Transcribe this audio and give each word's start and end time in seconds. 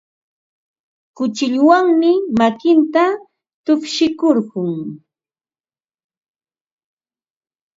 Kuchilluwanmi 1.15 2.11
makinta 2.39 3.05
tukshikurqun. 3.65 4.73